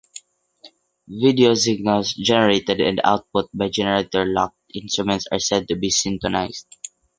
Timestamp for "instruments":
4.73-5.27